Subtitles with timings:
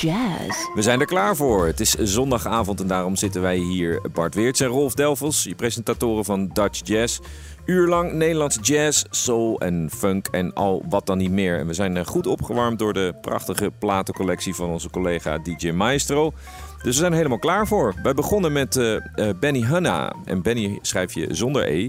[0.00, 0.68] Jazz.
[0.74, 1.66] We zijn er klaar voor.
[1.66, 6.24] Het is zondagavond en daarom zitten wij hier, Bart Weerts en Rolf Delvels, je presentatoren
[6.24, 7.20] van Dutch Jazz.
[7.64, 11.58] uur lang Nederlandse jazz, soul en funk en al wat dan niet meer.
[11.58, 16.32] En we zijn eh, goed opgewarmd door de prachtige platencollectie van onze collega DJ Maestro.
[16.76, 17.94] Dus we zijn er helemaal klaar voor.
[18.02, 19.00] Wij begonnen met uh,
[19.40, 20.14] Benny Hanna.
[20.24, 21.88] En Benny schrijf je zonder E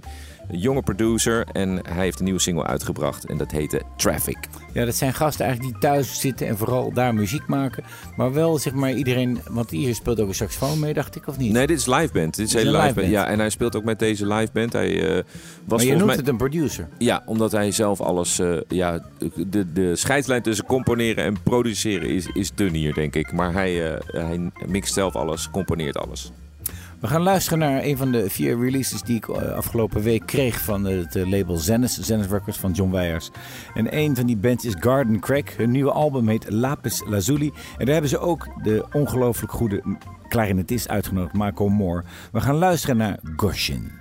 [0.51, 4.38] jonge producer en hij heeft een nieuwe single uitgebracht en dat heette Traffic.
[4.74, 7.83] Ja, dat zijn gasten eigenlijk die thuis zitten en vooral daar muziek maken.
[8.15, 11.38] Maar wel zeg maar iedereen, want hier speelt ook een saxofoon mee, dacht ik, of
[11.38, 11.51] niet?
[11.51, 12.36] Nee, dit is live band.
[12.36, 13.07] Dit is, een live, band.
[13.07, 14.74] Ja, en hij speelt ook met deze live band.
[14.74, 15.24] Hij, uh,
[15.65, 16.15] was maar je noemt mij...
[16.15, 16.88] het een producer?
[16.97, 19.00] Ja, omdat hij zelf alles, uh, ja,
[19.47, 23.31] de, de scheidslijn tussen componeren en produceren is, is dun hier, denk ik.
[23.31, 26.31] Maar hij, uh, hij mixt zelf alles, componeert alles.
[27.01, 30.62] We gaan luisteren naar een van de vier releases die ik eh, afgelopen week kreeg
[30.62, 33.30] van het eh, label Zennis, Zennis Records van John Weijers.
[33.74, 35.50] En een van die bands is Garden Crack.
[35.50, 37.51] Hun nieuwe album heet Lapis Lazuli.
[37.77, 39.83] En daar hebben ze ook de ongelooflijk goede
[40.30, 42.03] clarinetist uitgenodigd, Marco Moore.
[42.31, 43.92] We gaan luisteren naar Goshin.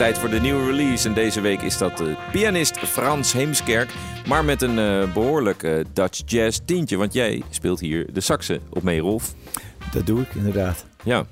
[0.00, 3.94] Tijd voor de nieuwe release en deze week is dat de pianist Frans Heemskerk.
[4.26, 8.60] Maar met een eh, behoorlijk eh, Dutch jazz tientje, want jij speelt hier de saxen
[8.70, 9.34] op mee, Rolf.
[9.92, 10.84] Dat doe ik inderdaad.
[11.02, 11.26] Ja.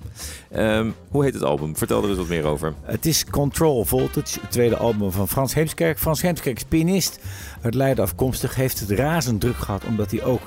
[0.51, 1.77] Ehm, hoe heet het album?
[1.77, 2.75] Vertel er eens wat meer over.
[2.83, 5.99] Het is Control Voltage, het tweede album van Frans Heemskerk.
[5.99, 7.19] Frans Heemskerk is pianist,
[7.63, 10.43] uit Leiden afkomstig, heeft het razend druk gehad omdat hij ook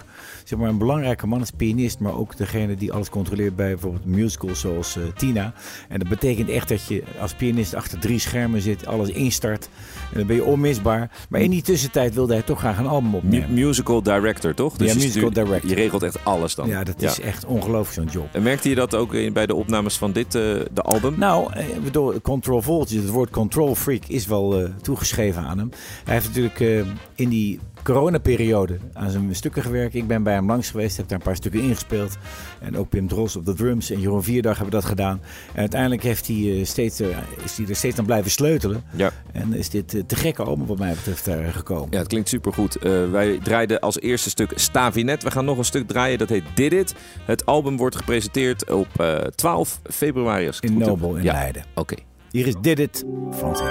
[0.51, 4.05] zeg maar, een belangrijke man is, pianist, maar ook degene die alles controleert bij bijvoorbeeld
[4.05, 5.53] musicals zoals eh, Tina.
[5.89, 9.69] En dat betekent echt dat je als pianist achter drie schermen zit, alles instart
[10.11, 11.11] en dan ben je onmisbaar.
[11.29, 13.53] Maar in die tussentijd wilde hij toch graag een album opnemen.
[13.53, 14.77] musical director, toch?
[14.77, 15.69] Dus Ja, je musical stuurt- director.
[15.69, 16.67] Je regelt echt alles dan.
[16.67, 18.33] Ja, dat is echt ongelooflijk zo'n job.
[18.35, 20.41] En merkte je dat ook in- bij de opnames van dit, eh,
[20.73, 21.13] de album?
[21.17, 25.69] Nou, eh, bedoel, Control Voltage, het woord Control Freak is wel toegeschreven aan hem.
[26.03, 29.95] Hij heeft natuurlijk in die coronaperiode aan zijn stukken gewerkt.
[29.95, 32.17] Ik ben bij hem langs geweest, heb daar een paar stukken ingespeeld.
[32.59, 35.21] En ook Pim Dros op de drums en Jeroen Vierdag hebben dat gedaan.
[35.53, 37.07] En uiteindelijk heeft hij, eh, steeds, eh,
[37.43, 38.83] is hij er steeds aan blijven sleutelen.
[38.95, 39.11] Ja.
[39.31, 41.87] En is dit eh, te gekke album wat mij betreft daar gekomen.
[41.91, 42.75] Ja, het klinkt supergoed.
[42.75, 45.23] Eh wij draaiden als eerste stuk Stavinet.
[45.23, 46.95] We gaan nog een stuk draaien, dat heet Did It.
[47.25, 50.47] Het album wordt gepresenteerd op eh, 12 februari.
[50.47, 50.77] Als In.
[50.77, 51.33] Nobel in ja.
[51.33, 51.63] Leiden.
[51.75, 51.95] Oké.
[52.31, 53.61] Hier is Did It, Frans.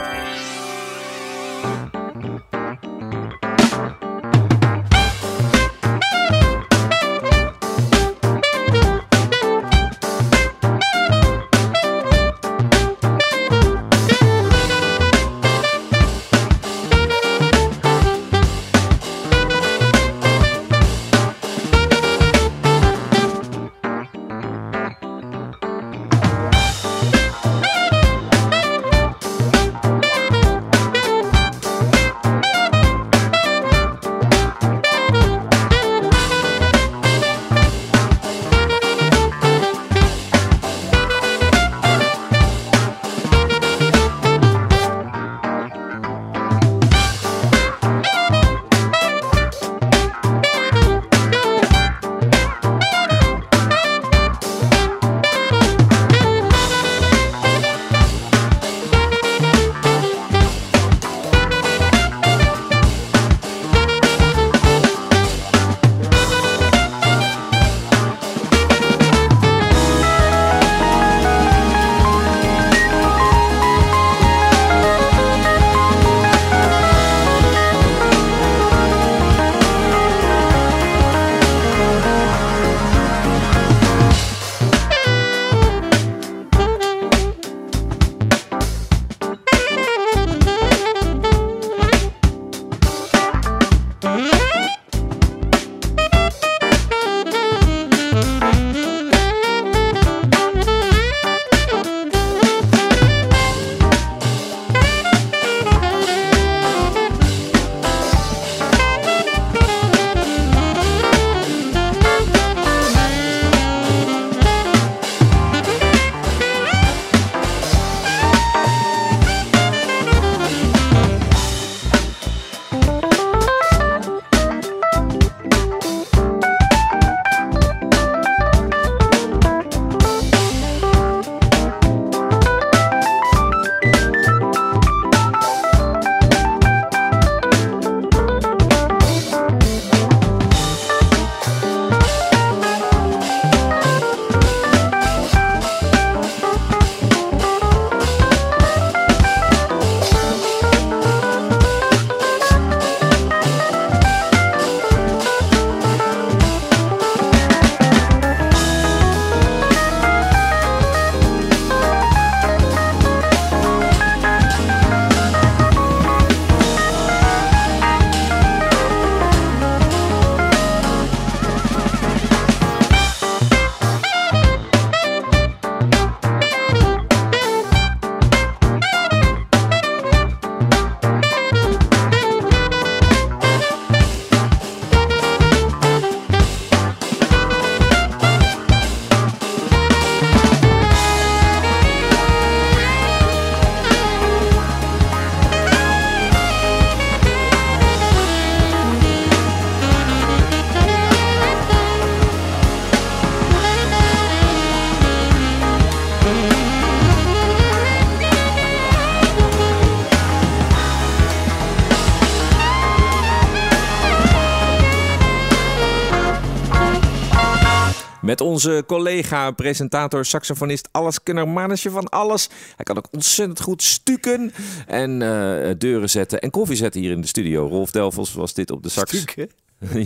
[218.67, 222.49] Onze collega, presentator, saxofonist, alleskunner, mannetje van alles.
[222.77, 224.53] Hij kan ook ontzettend goed stukken
[224.87, 227.69] en eh, deuren zetten en koffie zetten hier in de studio.
[227.69, 229.17] Rolf Delvels was dit op de sax.
[229.17, 229.51] Stukken.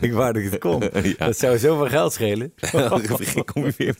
[0.00, 0.82] Ik ik het kon.
[1.18, 1.26] Ja.
[1.26, 2.52] Dat zou zoveel geld schelen.
[3.44, 3.96] Kom je weer.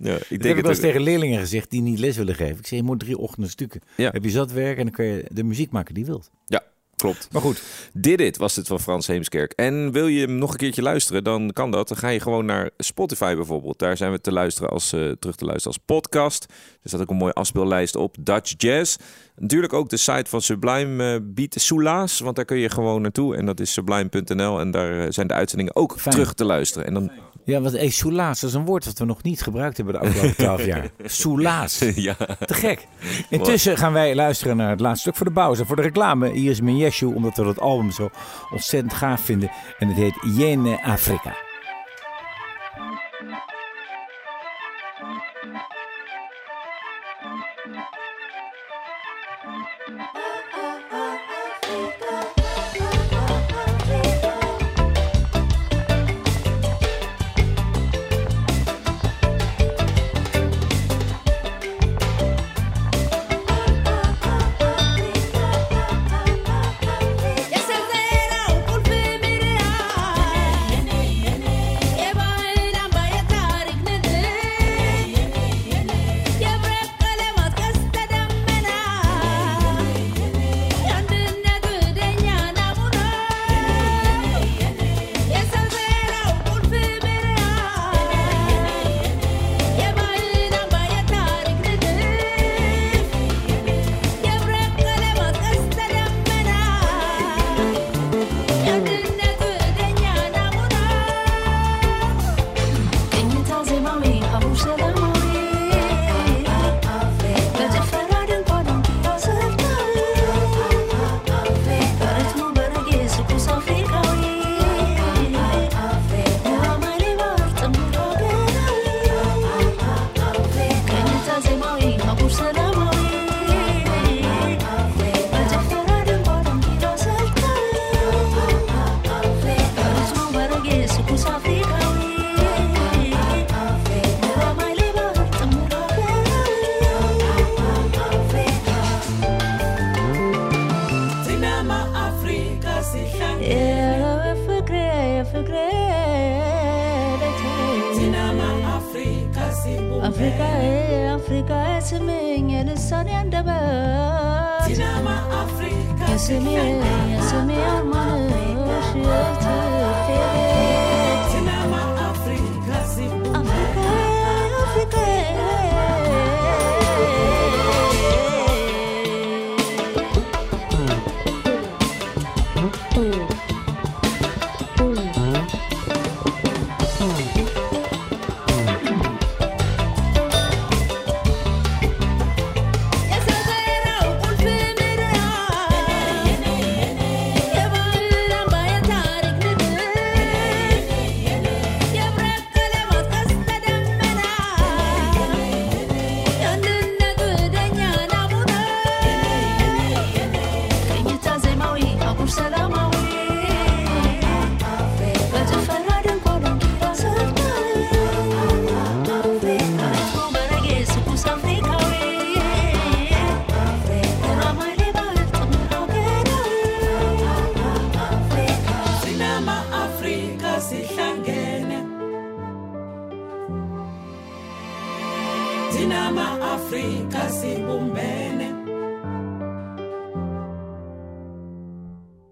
[0.00, 2.34] Ja, ik Ik heb denk ik wel eens tegen leerlingen gezegd die niet les willen
[2.34, 2.58] geven.
[2.58, 3.80] Ik zeg, je moet drie ochtenden stukken.
[3.96, 4.10] Ja.
[4.10, 6.30] Heb je zat werk en dan kun je de muziek maken die je wilt.
[6.46, 6.62] Ja,
[7.06, 7.32] klopt.
[7.32, 9.52] Maar goed, Dit It was dit van Frans Heemskerk.
[9.52, 11.88] En wil je hem nog een keertje luisteren, dan kan dat.
[11.88, 13.78] Dan ga je gewoon naar Spotify bijvoorbeeld.
[13.78, 16.46] Daar zijn we te luisteren als, eh, terug te luisteren als podcast.
[16.86, 18.96] Er staat ook een mooie afspeellijst op Dutch Jazz.
[19.36, 23.36] Natuurlijk ook de site van Sublime eh, biedt Soelaas, want daar kun je gewoon naartoe.
[23.36, 26.14] En dat is sublime.nl en daar eh, zijn de uitzendingen ook Fijn.
[26.14, 26.86] terug te luisteren.
[26.86, 27.10] En dan,
[27.44, 30.36] ja, wat hey, soelaas, is een woord dat we nog niet gebruikt hebben de afgelopen
[30.36, 30.90] twaalf jaar.
[31.04, 31.78] Soelaas.
[31.94, 32.86] ja, Te gek.
[33.30, 35.64] Intussen gaan wij luisteren naar het laatste stuk voor de pauze.
[35.66, 38.10] Voor de reclame, hier is Minyeshu, omdat we dat album zo
[38.52, 39.50] ontzettend gaaf vinden.
[39.78, 41.45] En het heet Jene Afrika.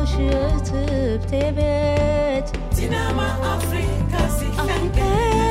[0.02, 5.43] ışıtıp tebet thina ma-afrika sihlangene.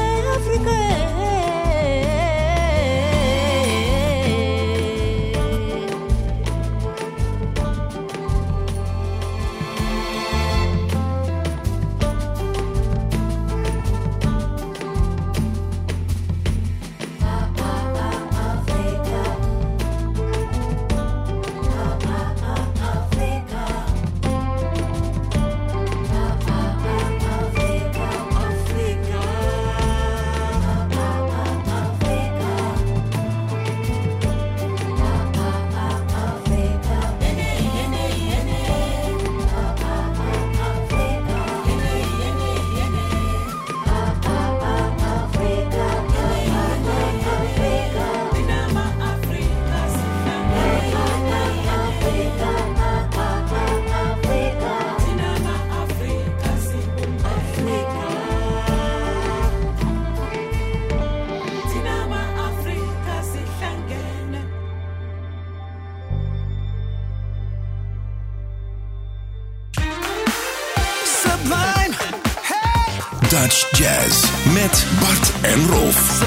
[73.29, 76.21] Dutch Jazz met Bart en Rolf.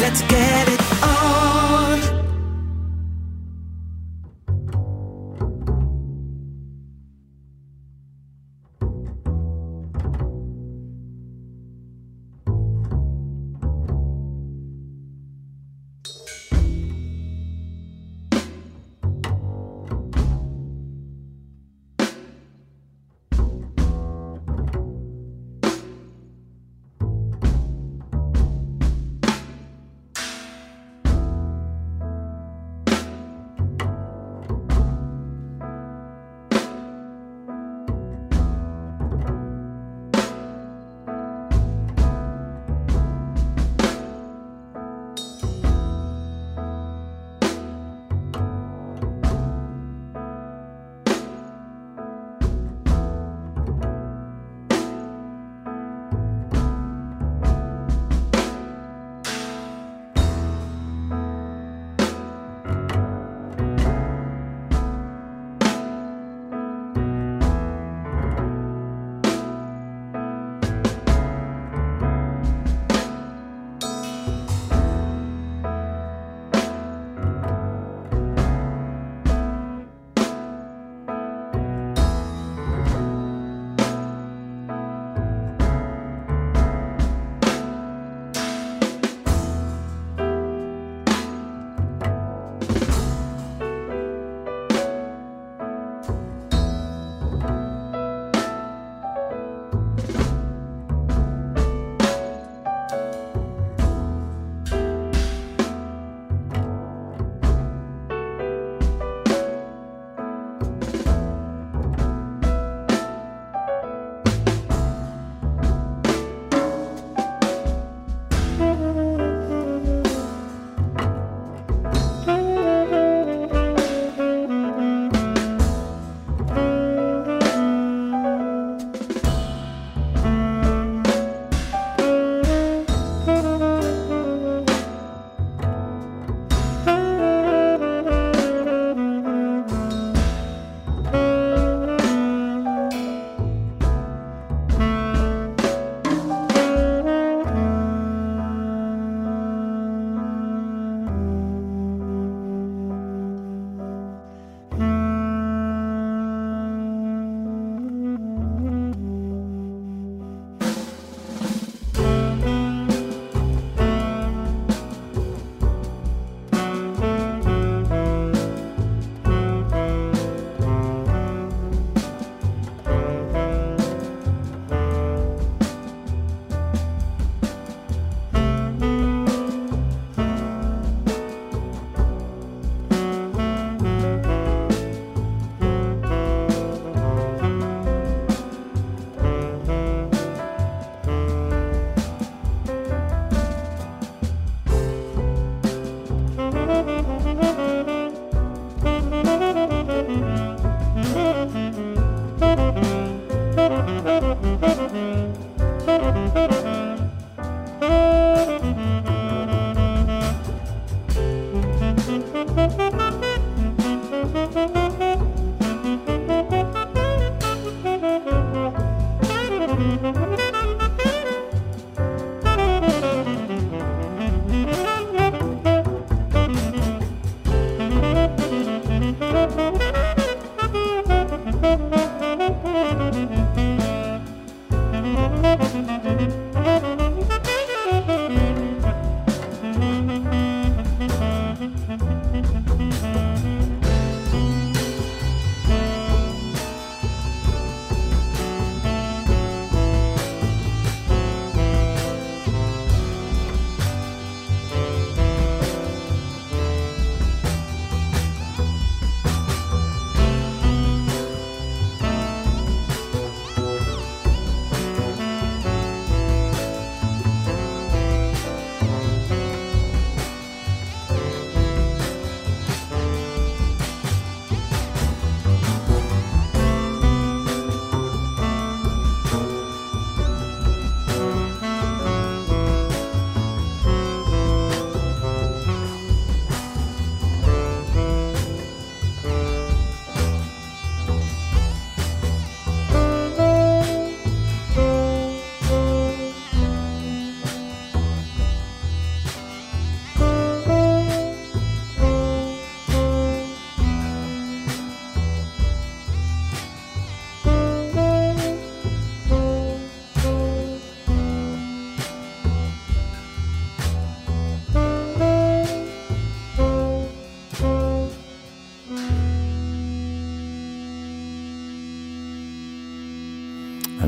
[0.00, 0.81] Let's get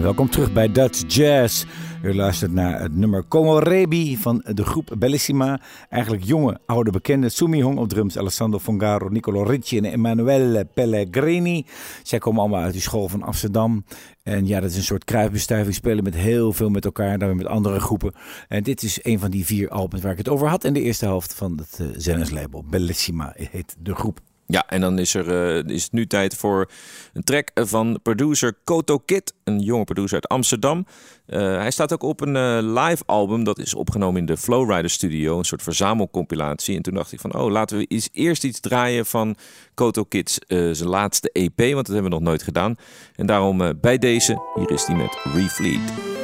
[0.04, 1.64] welkom terug bij Dutch Jazz.
[2.02, 5.60] U luistert naar het nummer Como Rebi van de groep Bellissima.
[5.88, 7.30] Eigenlijk jonge, oude bekenden.
[7.30, 11.66] Sumi Hong op drums, Alessandro Fongaro, Nicolo Ricci en Emanuele Pellegrini.
[12.02, 13.84] Zij komen allemaal uit die school van Amsterdam.
[14.22, 15.74] En ja, dat is een soort kruisbestuiving.
[15.74, 18.14] Spelen met heel veel met elkaar, dan weer met andere groepen.
[18.48, 20.64] En dit is een van die vier albums waar ik het over had.
[20.64, 22.44] En de eerste helft van het uh.
[22.70, 24.20] Bellissima heet de groep.
[24.46, 26.70] Ja, en dan is, er, uh, is het nu tijd voor
[27.12, 30.86] een track van producer Koto Kid, een jonge producer uit Amsterdam.
[31.26, 34.90] Uh, hij staat ook op een uh, live album, dat is opgenomen in de Flowrider
[34.90, 36.76] Studio, een soort verzamelcompilatie.
[36.76, 39.36] En toen dacht ik van, oh, laten we eens eerst iets draaien van
[39.74, 42.76] Koto Kids zijn laatste EP, want dat hebben we nog nooit gedaan.
[43.16, 46.23] En daarom bij deze, hier is hij met Refleet.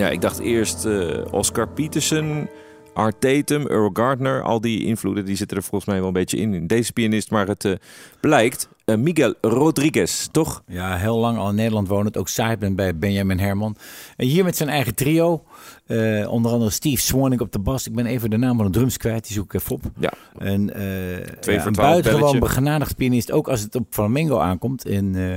[0.00, 2.48] Ja, ik dacht eerst eh, Oscar Peterson,
[2.94, 4.42] Art Tatum, Earl Gardner.
[4.42, 6.66] Al die invloeden die zitten er volgens mij wel een beetje in.
[6.66, 7.72] deze pianist, maar het eh,
[8.20, 10.62] blijkt eh, Miguel Rodriguez, toch?
[10.66, 12.16] Ja, heel lang al in Nederland wonend.
[12.16, 12.28] Ook
[12.58, 13.76] ben bij Benjamin Herman.
[14.16, 15.42] En hier met zijn eigen trio.
[15.86, 17.86] Eh, onder andere Steve Swannick op de bas.
[17.86, 19.24] Ik ben even de naam van de drums kwijt.
[19.26, 19.82] Die zoek ik even op.
[19.98, 20.12] Ja.
[20.38, 22.38] En, eh, Twee ja, een buitengewoon belletje.
[22.38, 23.32] begenadigd pianist.
[23.32, 24.84] Ook als het op flamengo aankomt.
[24.86, 25.36] En eh,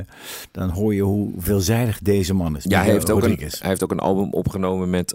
[0.52, 2.64] dan hoor je hoe veelzijdig deze man is.
[2.68, 5.14] Ja, hij heeft, ook een, hij heeft ook een album opgenomen met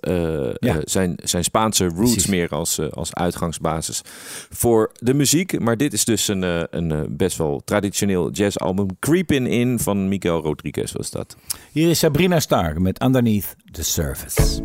[0.60, 0.80] Ja.
[0.84, 2.26] zijn, zijn Spaanse roots Precies.
[2.26, 4.02] meer als, als uitgangsbasis
[4.50, 5.60] voor de muziek.
[5.60, 8.86] Maar dit is dus een, een best wel traditioneel jazzalbum.
[8.98, 11.36] Creepin' In van Miguel Rodriguez was dat.
[11.72, 14.62] Hier is Sabrina Stark met Underneath the Surface.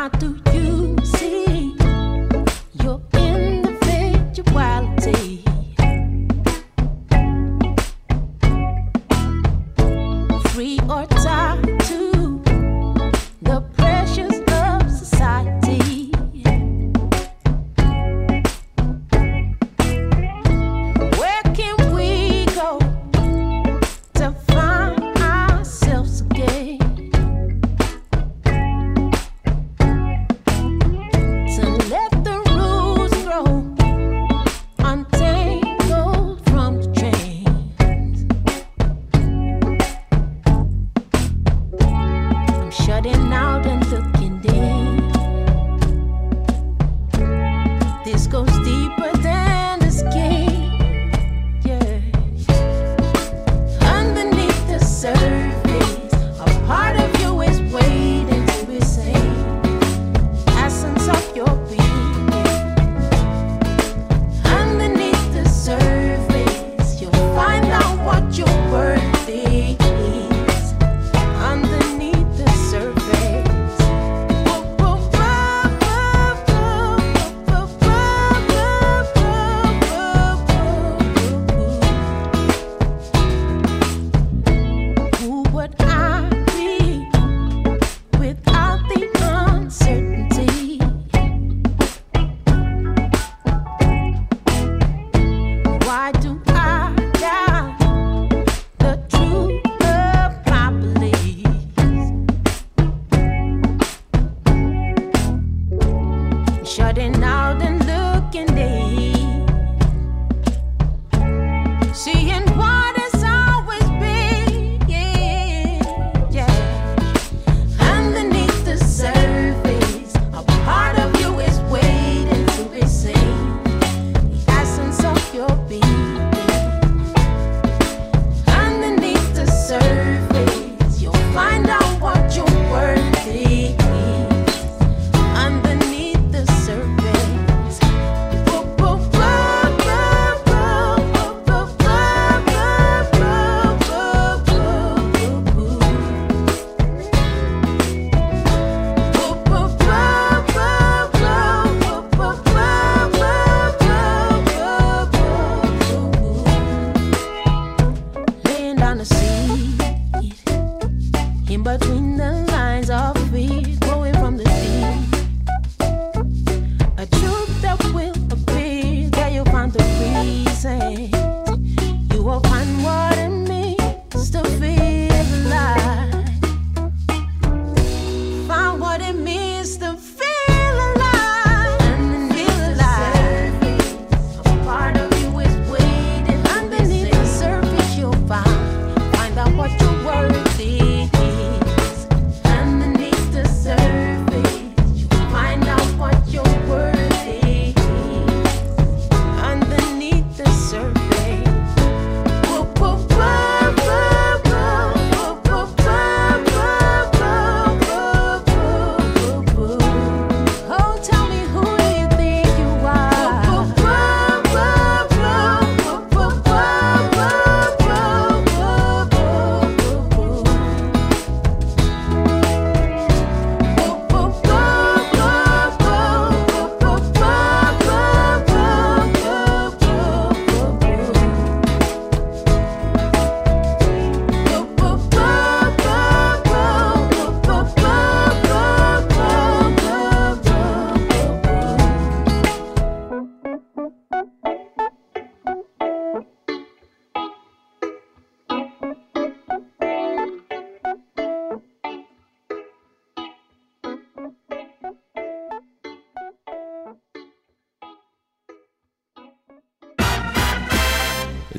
[0.00, 0.49] I do.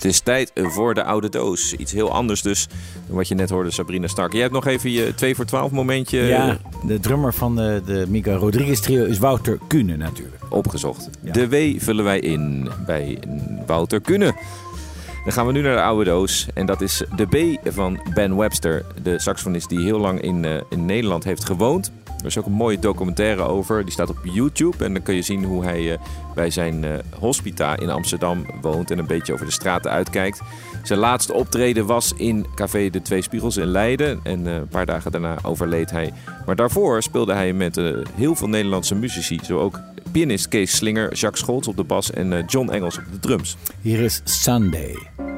[0.02, 1.74] Het is tijd voor de oude doos.
[1.74, 2.68] Iets heel anders dus
[3.08, 4.32] dan wat je net hoorde, Sabrina Stark.
[4.32, 8.06] Jij hebt nog even je 2 voor 12 momentje Ja, de drummer van de, de
[8.10, 10.36] Mika Rodriguez trio is Wouter Kuhne natuurlijk.
[10.50, 11.10] opgezocht.
[11.22, 11.32] Ja.
[11.32, 13.20] De W vullen wij in bij
[13.66, 14.34] Wouter Kunne.
[15.24, 16.48] Dan gaan we nu naar de oude doos.
[16.54, 18.86] En dat is de B van Ben Webster.
[19.04, 21.92] De saxofonist die heel lang in, eh, in Nederland heeft gewoond.
[22.20, 23.84] Er is ook een mooie documentaire over.
[23.84, 24.86] Die staat op YouTube.
[24.86, 26.00] En dan kun je zien hoe hij eh,
[26.36, 28.92] bij zijn eh, hospita in Amsterdam woont.
[28.92, 30.42] En een beetje over de straten uitkijkt.
[30.84, 34.20] Zijn laatste optreden was in Café De Twee Spiegels in Leiden.
[34.24, 36.14] En een paar dagen daarna overleed hij.
[36.46, 37.76] Maar daarvoor speelde hij met
[38.16, 39.40] heel veel Nederlandse muzici.
[39.44, 39.80] Zo ook
[40.12, 43.58] pianist Kees Slinger, Jacques Scholz op de bas en eh, John Engels op de drums.
[43.82, 45.31] Hier is Sunday.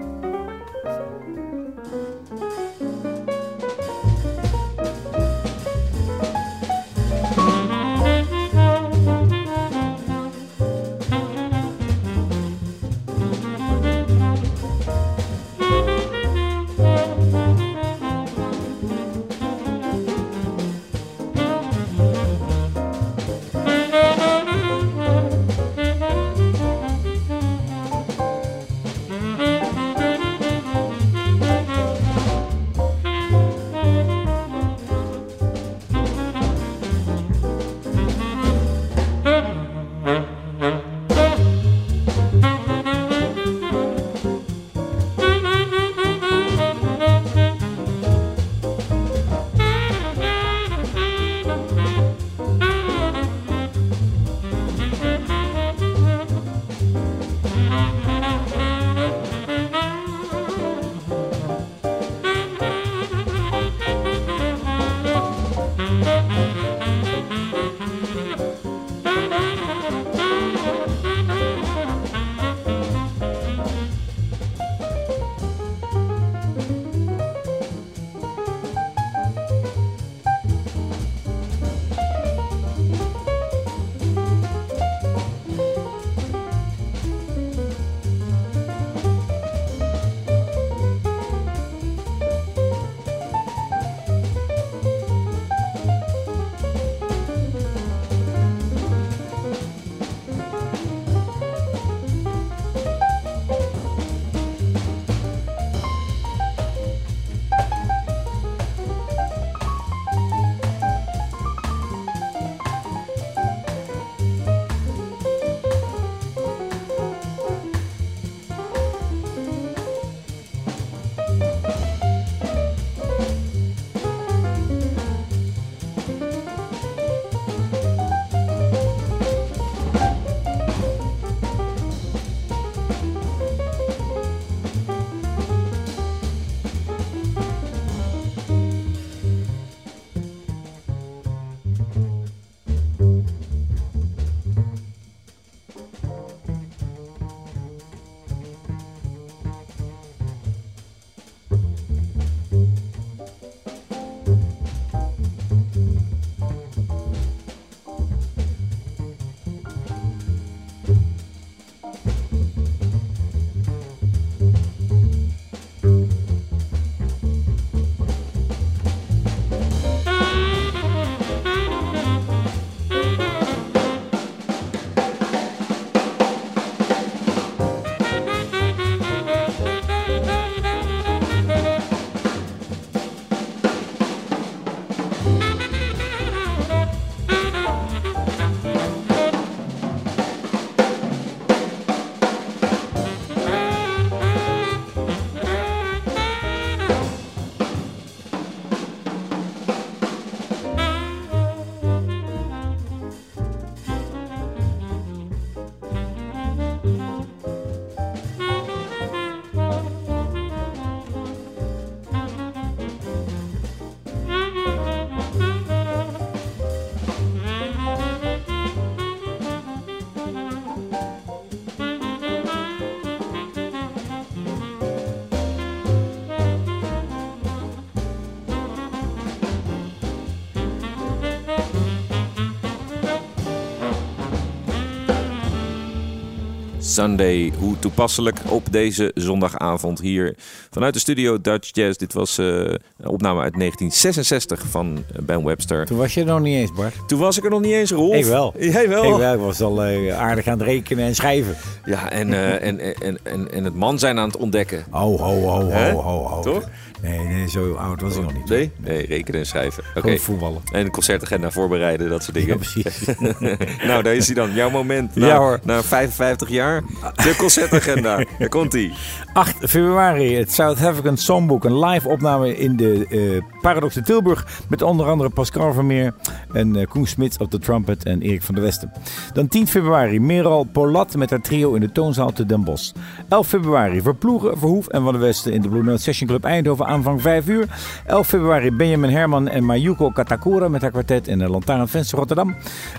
[236.83, 237.51] Sunday.
[237.59, 240.35] Hoe toepasselijk op deze zondagavond hier
[240.71, 241.97] vanuit de studio Dutch Jazz.
[241.97, 245.85] Dit was eh, een opname uit 1966 van Ben Webster.
[245.85, 247.07] Toen was je er nog niet eens, Bart.
[247.07, 248.15] Toen was ik er nog niet eens, Rolf.
[248.15, 248.53] Ik wel.
[248.59, 249.03] Jij wel?
[249.03, 251.55] Ik, wel, ik was al eh, aardig aan het rekenen en schrijven.
[251.85, 254.85] Ja, en, eh, en, en, en, en het man zijn aan het ontdekken.
[254.89, 256.41] Ho, ho, ho, ho, ho, ho.
[256.41, 256.69] Toch?
[257.03, 258.49] Nee, nee, zo oud was ik nog niet.
[258.49, 258.71] Nee?
[258.77, 259.83] Nee, rekenen en schrijven.
[259.95, 260.17] Oké.
[260.17, 260.61] Voetballen.
[260.71, 262.49] En concertagenda voorbereiden, dat soort dingen.
[262.49, 263.05] Ja, precies.
[263.87, 264.53] nou, daar is hij dan.
[264.53, 265.15] Jouw moment.
[265.15, 265.59] Na, Ja, hoor.
[265.63, 266.83] Na 55 jaar.
[267.15, 268.25] De concertagenda.
[268.39, 268.91] Daar komt hij.
[269.33, 271.63] 8 februari, het South African Songbook.
[271.63, 274.47] Een live opname in de eh Paradox in Tilburg.
[274.69, 276.13] Met onder andere Pascal Vermeer
[276.53, 278.91] en eh, Koen Smits op de trumpet en Erik van der Westen.
[279.33, 282.91] Dan 10 februari, Meral Polat met haar trio in de toonzaal te Den Bosch.
[283.29, 286.85] 11 februari, Verploegen, Verhoef en Van der Westen in de Blue Note Session Club Eindhoven
[286.93, 287.67] aanvang 5 uur.
[288.05, 292.55] 11 februari, Benjamin Herman en Mayuko Katakura met haar kwartet in de Lantaarnvenster Rotterdam.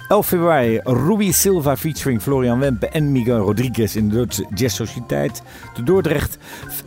[0.08, 5.42] 11 februari, Ruby Silva featuring Florian Wempe en Miguel Rodriguez in de Duitse Jazz Sociëteit
[5.74, 6.38] te Dordrecht.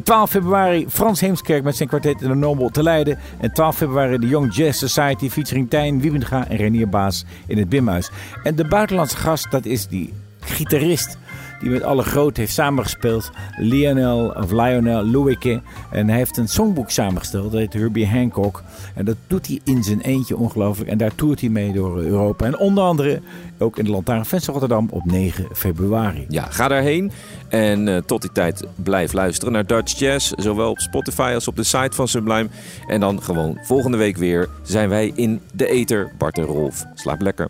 [0.03, 3.17] 12 februari, Frans Heemskerk met zijn kwartet in de Nobel te Leiden.
[3.39, 7.69] En 12 februari, de Young Jazz Society featuring Tijn Wiebenga en Renier Baas in het
[7.69, 8.09] Bimhuis.
[8.43, 11.17] En de buitenlandse gast, dat is die gitarist
[11.59, 13.31] die met alle groot heeft samengespeeld.
[13.57, 15.61] Lionel of Lionel Louike.
[15.91, 17.51] En hij heeft een songboek samengesteld.
[17.51, 18.63] Dat heet Herbie Hancock.
[18.95, 20.89] En dat doet hij in zijn eentje ongelooflijk.
[20.89, 22.45] En daar toert hij mee door Europa.
[22.45, 23.21] En onder andere
[23.57, 26.25] ook in de Lantaarnvenster Rotterdam op 9 februari.
[26.29, 27.11] Ja, ga daarheen.
[27.47, 30.31] En eh, tot die tijd blijf luisteren naar Dutch Jazz.
[30.35, 32.47] Zowel op Spotify als op de site van Sublime.
[32.87, 36.11] En dan gewoon volgende week weer zijn wij in de Eter.
[36.17, 36.85] Bart en Rolf.
[36.93, 37.49] Slaap lekker.